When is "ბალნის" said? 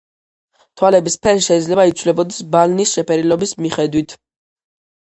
2.57-2.97